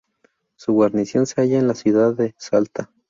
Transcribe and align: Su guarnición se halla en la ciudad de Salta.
Su 0.55 0.73
guarnición 0.73 1.27
se 1.27 1.39
halla 1.41 1.59
en 1.59 1.67
la 1.67 1.75
ciudad 1.75 2.15
de 2.15 2.33
Salta. 2.39 2.89